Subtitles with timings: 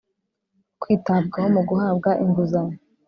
[0.81, 2.75] kwitabwaho mu guhabwa inguzanyo